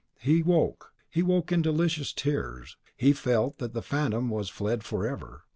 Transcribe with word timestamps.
He 0.19 0.41
woke, 0.41 0.93
he 1.11 1.21
woke 1.21 1.51
in 1.51 1.61
delicious 1.61 2.11
tears, 2.11 2.75
he 2.97 3.13
felt 3.13 3.59
that 3.59 3.73
the 3.75 3.83
Phantom 3.83 4.29
was 4.31 4.49
fled 4.49 4.83
forever. 4.83 5.43